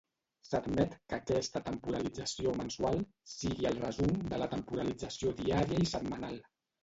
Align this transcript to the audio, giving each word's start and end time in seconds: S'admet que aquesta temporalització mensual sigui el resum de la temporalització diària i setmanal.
S'admet 0.45 0.93
que 1.11 1.17
aquesta 1.17 1.61
temporalització 1.67 2.53
mensual 2.61 2.97
sigui 3.33 3.69
el 3.73 3.77
resum 3.83 4.15
de 4.33 4.41
la 4.45 4.49
temporalització 4.57 5.35
diària 5.43 5.85
i 5.85 5.91
setmanal. 5.93 6.43